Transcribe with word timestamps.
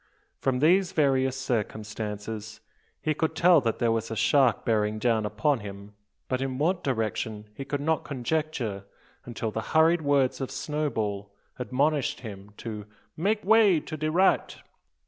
From 0.39 0.57
these 0.61 0.93
various 0.93 1.39
circumstances 1.39 2.59
he 3.03 3.13
could 3.13 3.35
tell 3.35 3.61
that 3.61 3.77
there 3.77 3.91
was 3.91 4.09
a 4.09 4.15
shark 4.15 4.65
bearing 4.65 4.97
down 4.97 5.27
upon 5.27 5.59
him; 5.59 5.93
but 6.27 6.41
in 6.41 6.57
what 6.57 6.83
direction 6.83 7.47
he 7.53 7.65
could 7.65 7.81
not 7.81 8.03
conjecture, 8.03 8.85
until 9.25 9.51
the 9.51 9.61
hurried 9.61 10.01
words 10.01 10.41
of 10.41 10.49
Snowball 10.49 11.31
admonished 11.59 12.21
him 12.21 12.51
to 12.57 12.87
"make 13.15 13.45
way 13.45 13.79
to 13.79 13.95
de 13.95 14.09
right." 14.09 14.57